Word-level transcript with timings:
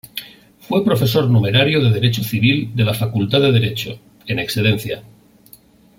Fue 0.67 0.83
profesor 0.83 1.29
numerario 1.29 1.79
de 1.79 1.91
Derecho 1.91 2.23
Civil 2.23 2.71
de 2.75 2.85
la 2.85 2.95
Facultad 2.95 3.39
de 3.39 3.51
Derecho, 3.51 3.99
en 4.25 4.39
excedencia. 4.39 5.03